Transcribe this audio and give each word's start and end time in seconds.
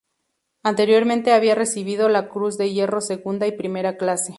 Anteriormente 0.63 1.31
había 1.31 1.53
recibido 1.53 2.09
la 2.09 2.27
Cruz 2.27 2.57
de 2.57 2.73
Hierro 2.73 3.01
Segunda 3.01 3.45
y 3.45 3.51
Primera 3.51 3.97
Clase. 3.97 4.29